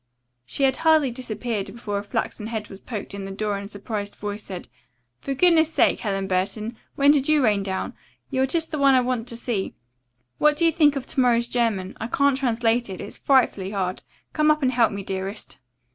She 0.47 0.63
had 0.63 0.77
hardly 0.77 1.11
disappeared 1.11 1.67
before 1.67 1.99
a 1.99 2.03
flaxen 2.03 2.47
head 2.47 2.69
was 2.69 2.79
poked 2.79 3.13
in 3.13 3.25
the 3.25 3.29
door 3.31 3.55
and 3.55 3.65
a 3.65 3.67
surprised 3.67 4.15
voice 4.15 4.41
said: 4.41 4.67
"For 5.19 5.35
goodness 5.35 5.71
sake, 5.71 5.99
Helen 5.99 6.27
Burton, 6.27 6.75
when 6.95 7.11
did 7.11 7.29
you 7.29 7.43
rain 7.43 7.61
down? 7.61 7.93
You 8.31 8.41
are 8.41 8.47
just 8.47 8.71
the 8.71 8.79
one 8.79 8.95
I 8.95 9.01
want 9.01 9.27
to 9.27 9.35
see. 9.37 9.75
What 10.39 10.57
do 10.57 10.65
you 10.65 10.71
think 10.71 10.95
of 10.95 11.05
to 11.05 11.19
morrow's 11.19 11.47
German? 11.47 11.95
I 12.01 12.07
can't 12.07 12.35
translate 12.35 12.89
it. 12.89 12.99
It's 12.99 13.19
frightfully 13.19 13.69
hard. 13.73 14.01
Come 14.33 14.49
up 14.49 14.63
and 14.63 14.71
help 14.71 14.91
me, 14.91 15.03
dearest." 15.03 15.59